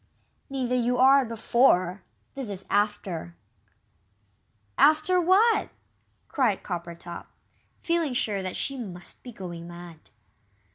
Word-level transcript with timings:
"Neither 0.49 0.73
you 0.73 0.97
are, 0.97 1.23
before 1.25 2.01
this 2.33 2.49
is 2.49 2.65
'after'." 2.71 3.35
"After 4.75 5.21
what?" 5.21 5.69
cried 6.27 6.63
Coppertop, 6.63 7.27
feeling 7.83 8.13
sure 8.13 8.41
that 8.41 8.55
she 8.55 8.79
must 8.79 9.21
be 9.21 9.31
going 9.31 9.67
mad. 9.67 10.09